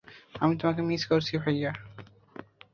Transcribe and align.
আমি 0.39 0.53
তোমাকে 0.57 0.81
মিস 0.81 1.01
করছি, 1.05 1.33
ভাইয়া। 1.37 1.71